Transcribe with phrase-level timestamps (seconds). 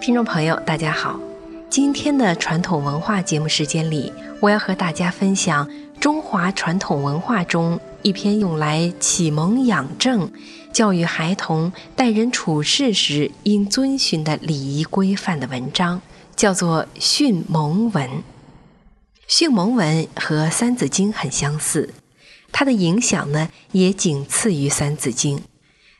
[0.00, 1.18] 听众朋友，大家好。
[1.68, 5.68] 今天的传统文化节目时间里，我要和大家分享
[6.00, 10.30] 中华传统文化中一篇用来启蒙养正、
[10.72, 16.00] 教育孩童待人处事时应遵循的礼仪规范的文章，
[16.36, 18.08] 叫做《训蒙文》。
[19.26, 21.92] 训蒙文和《三字经》很相似，
[22.52, 25.38] 它的影响呢也仅次于《三字经》。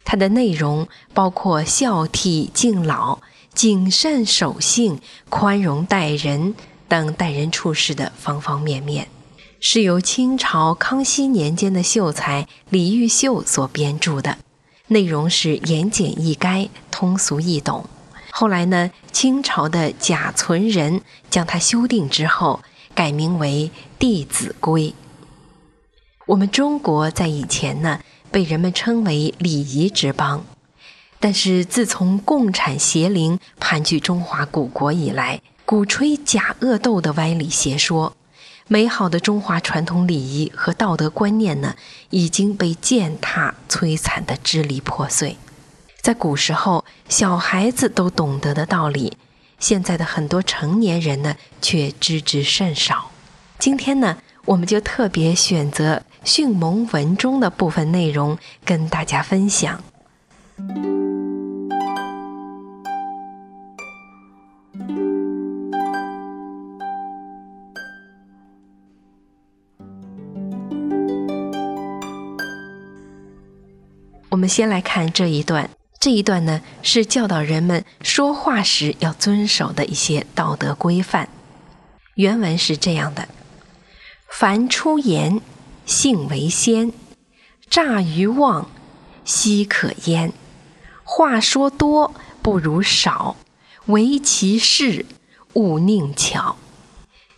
[0.05, 3.19] 它的内容包括孝悌敬老。
[3.59, 6.55] 谨慎守信、宽容待人
[6.87, 9.09] 等待人处事的方方面面，
[9.59, 14.39] 是由清朝康熙年间的秀才李毓秀所编著的，
[14.87, 17.85] 内容是言简意赅、通俗易懂。
[18.31, 22.61] 后来呢，清朝的贾存仁将它修订之后，
[22.95, 24.91] 改名为《弟子规》。
[26.27, 27.99] 我们中国在以前呢，
[28.31, 30.45] 被人们称为礼仪之邦。
[31.21, 38.15] 但是自从共产邪灵盘踞中华古国以来，鼓吹假恶斗的歪理邪说，
[38.69, 41.75] 美好的中华传统礼仪和道德观念呢，
[42.11, 45.37] 已经被践踏摧残的支离破碎。
[46.01, 49.17] 在古时候，小孩子都懂得的道理，
[49.59, 53.11] 现在的很多成年人呢，却知之甚少。
[53.59, 59.83] 今天呢，我们就特别选择训蒙文中的部分内容，跟大家分享。
[74.31, 75.71] 我们先来看这一段，
[76.01, 81.29] 这一段呢是教导人们说话时要遵守的一些道德规范。
[82.15, 83.29] 原文是这样的
[84.31, 85.41] ：“凡出言，
[85.87, 86.93] 信为先；
[87.69, 88.69] 诈于妄，
[89.25, 90.33] 奚可焉？
[91.11, 93.35] 话说多不如少，
[93.87, 95.07] 唯其事，
[95.55, 96.57] 勿佞巧。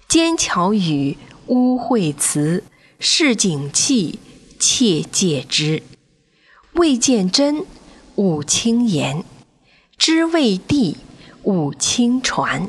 [0.09, 1.17] 奸巧语，
[1.47, 2.65] 污秽词，
[2.99, 4.19] 市井气，
[4.59, 5.85] 切戒之。”
[6.75, 7.65] 未见真，
[8.17, 9.23] 勿轻言；
[9.97, 10.97] 知未地，
[11.45, 12.69] 勿轻传。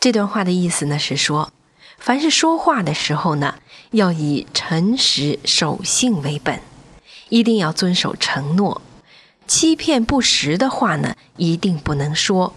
[0.00, 1.52] 这段话的意思呢是说，
[1.98, 3.56] 凡是说话的时候呢，
[3.90, 6.62] 要以诚实守信为本，
[7.28, 8.80] 一定要遵守承诺。
[9.46, 12.54] 欺骗不实的话呢，一定不能说；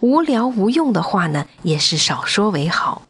[0.00, 3.02] 无聊无用的话呢，也是少说为好。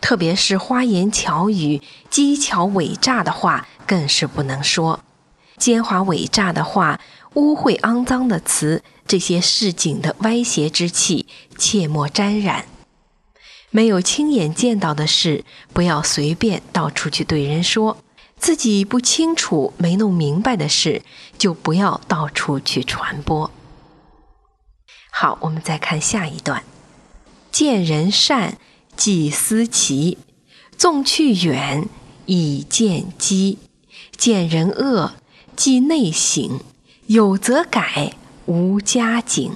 [0.00, 5.00] 特别是花言巧语、机巧伪诈的话，更是不能说。
[5.56, 7.00] 奸猾伪诈的话，
[7.34, 11.26] 污秽肮脏的词，这些市井的歪邪之气，
[11.56, 12.66] 切莫沾染。
[13.70, 17.96] 没有亲眼见到的事，不要随便到处去对人说；
[18.38, 21.02] 自己不清楚、没弄明白的事，
[21.36, 23.50] 就不要到处去传播。
[25.10, 26.62] 好，我们再看下一段：
[27.50, 28.58] 见人善，
[28.96, 30.16] 即思齐；
[30.76, 31.88] 纵去远，
[32.26, 33.58] 以见机；
[34.16, 35.12] 见人恶。
[35.56, 36.60] 即内省，
[37.08, 38.12] 有则改，
[38.46, 39.54] 无加警。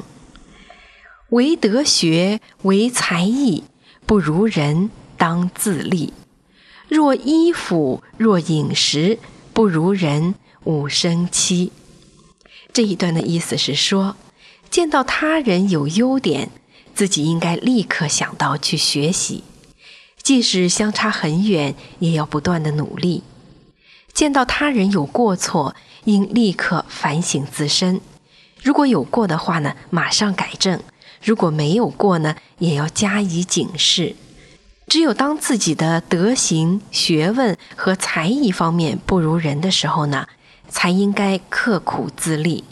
[1.28, 3.62] 唯德学，唯才艺，
[4.04, 6.12] 不如人，当自立。
[6.92, 9.18] 若衣服，若饮食，
[9.54, 11.72] 不如人，勿生戚。
[12.70, 14.14] 这一段的意思是说，
[14.68, 16.50] 见到他人有优点，
[16.94, 19.42] 自己应该立刻想到去学习，
[20.22, 23.22] 即使相差很远，也要不断的努力。
[24.12, 28.02] 见到他人有过错，应立刻反省自身。
[28.62, 30.80] 如果有过的话呢，马上改正；
[31.24, 34.14] 如果没有过呢，也要加以警示。
[34.92, 40.26] 只有当自己的德行、学问和才艺方面不如人的时候呢，
[40.68, 42.64] 才应该刻苦自立。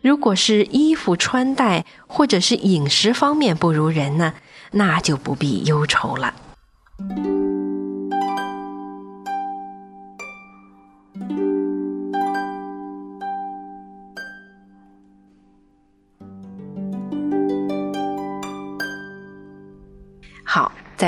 [0.00, 4.34] 如果是衣服穿戴或者是饮食方面不如人呢，
[4.70, 6.32] 那就不必忧愁了。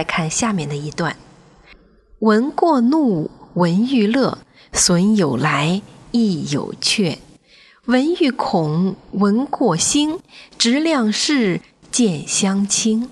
[0.01, 1.15] 再看下面的一段：
[2.21, 4.39] 闻过怒，闻欲乐，
[4.73, 7.19] 损有来，亦有却；
[7.85, 10.19] 闻欲恐，闻过心，
[10.57, 11.61] 直量事，
[11.93, 13.11] 见相轻。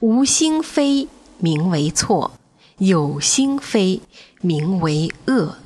[0.00, 1.06] 无心非，
[1.38, 2.32] 名为错；
[2.78, 4.00] 有心非，
[4.40, 5.58] 名为恶。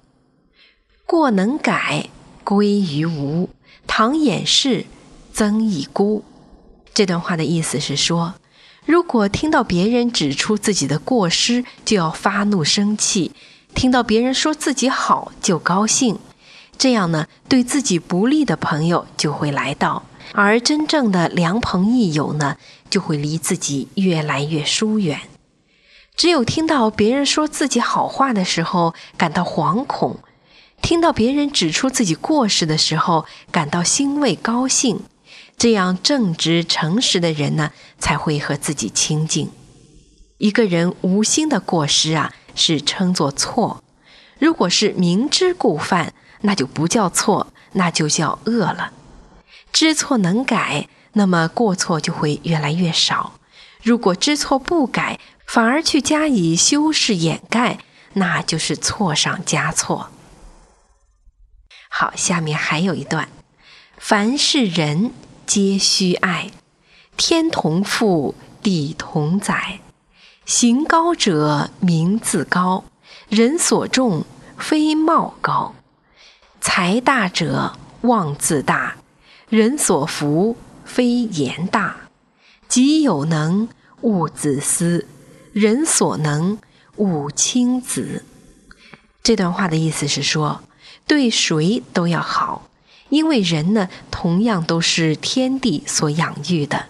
[1.07, 2.11] 过能改，
[2.45, 3.49] 归于无；
[3.87, 4.85] 唐掩饰，
[5.33, 6.23] 增一孤。
[6.93, 8.35] 这段话的意思是说。
[8.89, 13.33] 如果听到别人指出自己的过失，就要发怒生气；
[13.75, 16.19] 听到别人说自己好，就高兴。
[16.79, 22.57] 这样呢，对自己不利的朋友就会来到，而真正的良朋益友呢，
[22.89, 25.21] 就会离自己越来越疏远。
[26.17, 30.17] 只有听到别人说自己好话的时候感到惶恐，
[30.81, 35.01] 听到别人指出自己过失的时候感到欣慰高兴，
[35.59, 39.51] 这样正直诚实的人呢，才会和自己亲近。
[40.39, 43.83] 一个人无心的过失啊，是称作错；
[44.39, 48.93] 如果是明知故犯，那就不叫错，那就叫恶了。
[49.73, 53.33] 知错能改，那么过错就会越来越少；
[53.83, 57.79] 如果知错不改，反而去加以修饰掩盖，
[58.13, 60.11] 那就是错上加错。
[61.89, 63.29] 好，下面还有一段：
[63.97, 65.11] 凡是人
[65.49, 66.51] 皆须爱，
[67.17, 69.81] 天同覆，地同载。
[70.45, 72.85] 行高者名自高，
[73.31, 74.27] 人所重
[74.59, 75.73] 非貌高；
[76.61, 78.97] 财大者望自大，
[79.49, 80.55] 人所服
[80.85, 81.97] 非言大。
[82.69, 83.71] 己有能，
[84.03, 85.07] 勿自私。
[85.55, 86.59] 人所能，
[86.97, 88.21] 勿轻訾。
[89.23, 90.61] 这段话的意思是说，
[91.07, 92.68] 对谁都要好，
[93.09, 96.87] 因为人呢，同样都是天地所养育的。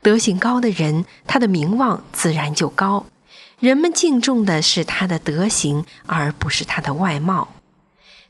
[0.00, 3.06] 德行高的人，他的名望自然就高，
[3.60, 7.48] 人们敬重的是他的德行，而不是他的外貌。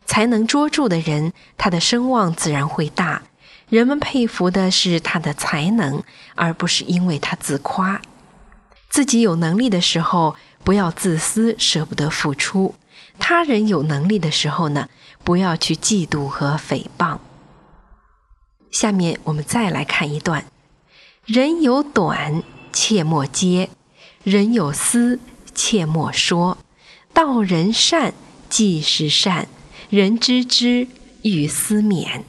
[0.05, 3.23] 才能卓著的人，他的声望自然会大，
[3.69, 6.03] 人们佩服的是他的才能，
[6.35, 8.03] 而不是因为他自夸。
[8.91, 12.75] 自己有能力的时候，不要自私，舍不得付出；
[13.19, 14.89] 他人有能力的时候呢，
[15.25, 17.19] 不要去嫉妒和诽谤。
[18.71, 20.45] 下面我们再来看一段：
[21.25, 22.43] 人有短，
[22.73, 23.69] 切莫揭；
[24.25, 25.21] 人有私，
[25.55, 26.59] 切莫说。
[27.13, 28.15] 道人善，
[28.49, 29.47] 即是善；
[29.91, 30.89] 人知之，
[31.23, 32.23] 欲思勉。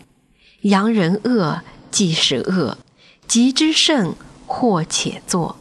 [0.63, 2.78] 扬人恶，即是恶；
[3.28, 4.16] 急之胜，
[4.46, 5.56] 或且作。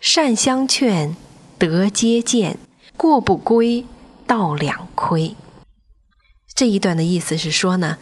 [0.00, 1.16] 善相劝，
[1.58, 2.58] 德皆见；
[2.98, 3.86] 过不归，
[4.26, 5.34] 道两亏。
[6.54, 7.98] 这一段的意思是说呢，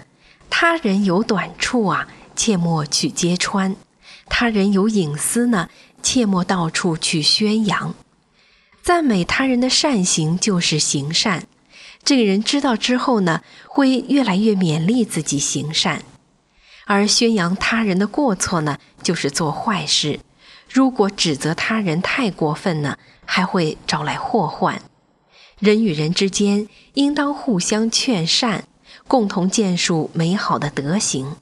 [0.50, 2.06] 他人有短处啊，
[2.36, 3.74] 切莫去揭穿；
[4.28, 5.70] 他人有隐私呢，
[6.02, 7.94] 切莫到处去宣扬。
[8.82, 11.44] 赞美他人的善行就是行善，
[12.04, 16.00] 这个人知道之后呢，会越来越勉励自己行善；
[16.84, 20.20] 而宣扬他人的过错呢，就是做坏事。
[20.68, 24.82] 如果指责他人太过分呢，还会招来祸患。
[25.62, 28.64] 人与人之间应当互相劝善，
[29.06, 31.36] 共同建树美好的德行。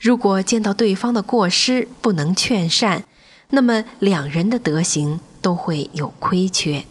[0.00, 3.04] 如果见到对方的过失不能劝善，
[3.50, 6.86] 那么两人的德行都会有亏缺。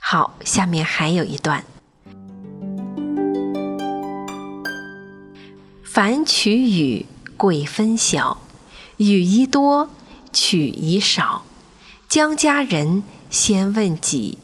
[0.00, 1.66] 好，下面还有一段：
[5.84, 7.04] 凡取雨，
[7.36, 8.38] 贵分晓；
[8.96, 9.90] 雨宜多。
[10.32, 11.44] 取以少，
[12.08, 14.38] 将家人先问己，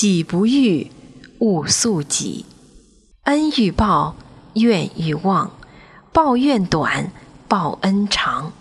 [0.00, 0.92] 己不欲，
[1.40, 2.46] 勿速己。
[3.24, 4.14] 恩欲报，
[4.54, 5.50] 怨欲忘，
[6.12, 7.10] 报怨短，
[7.48, 8.52] 报恩长。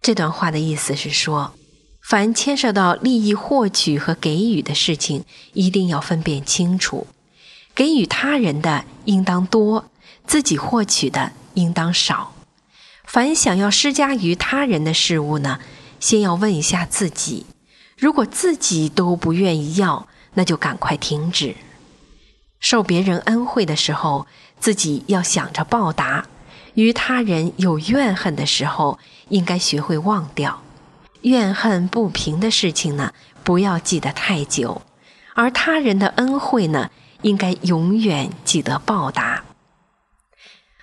[0.00, 1.52] 这段话的意思是说，
[2.00, 7.06] 凡牵涉到利益获取和给予的事情，一定要分辨清楚。
[7.74, 9.90] 给予他人的应当多，
[10.26, 12.32] 自己获取的应当少。
[13.04, 15.60] 凡想要施加于他人的事物呢，
[16.00, 17.44] 先要问一下自己，
[17.98, 21.56] 如果自己都不愿意要，那就赶快停止。
[22.60, 24.26] 受别人恩惠的时候，
[24.60, 26.24] 自己要想着报答；
[26.74, 28.98] 与他人有怨恨的时候，
[29.30, 30.62] 应该学会忘掉。
[31.22, 33.12] 怨恨不平的事情呢，
[33.42, 34.82] 不要记得太久；
[35.34, 36.90] 而他人的恩惠呢，
[37.22, 39.44] 应该永远记得报答。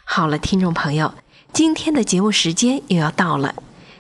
[0.04, 1.14] 好了，听众朋友。
[1.54, 3.54] 今天的节目时间又要到了，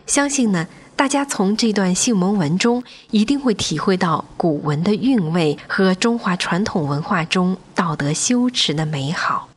[0.07, 9.49] 相信呢，大家从这段性蒙文中一定会体会到古文的韵味和中华传统文化中道德修持的美好。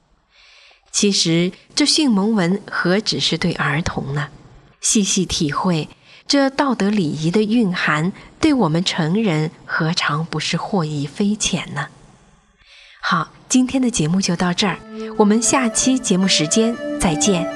[0.90, 4.28] 其实，这训蒙文何止是对儿童呢？
[4.80, 5.88] 细细体会
[6.26, 11.88] 这道德礼仪的蕴含，对我们成人何尝不是获益匪浅呢？
[13.02, 14.78] 好，今天的节目就到这儿，
[15.18, 17.55] 我们下期节目时间再见。